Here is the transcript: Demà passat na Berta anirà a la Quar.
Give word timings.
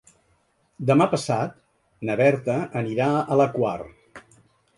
Demà 0.89 1.05
passat 1.11 1.53
na 2.09 2.15
Berta 2.23 2.57
anirà 2.83 3.11
a 3.21 3.39
la 3.43 3.49
Quar. 3.59 3.77